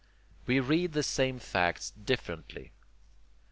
[0.47, 2.71] We read the same facts differently.